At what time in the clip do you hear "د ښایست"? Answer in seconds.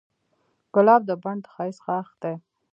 1.43-1.81